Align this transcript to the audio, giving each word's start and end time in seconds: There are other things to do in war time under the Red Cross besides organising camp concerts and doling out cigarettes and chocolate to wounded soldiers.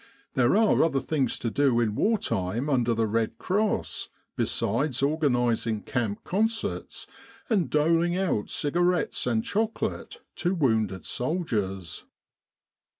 There 0.33 0.57
are 0.57 0.83
other 0.83 0.99
things 0.99 1.37
to 1.37 1.51
do 1.51 1.79
in 1.79 1.93
war 1.93 2.17
time 2.17 2.71
under 2.71 2.95
the 2.95 3.05
Red 3.05 3.37
Cross 3.37 4.09
besides 4.35 5.03
organising 5.03 5.83
camp 5.83 6.23
concerts 6.23 7.05
and 7.51 7.69
doling 7.69 8.17
out 8.17 8.49
cigarettes 8.49 9.27
and 9.27 9.45
chocolate 9.45 10.21
to 10.37 10.55
wounded 10.55 11.05
soldiers. 11.05 12.05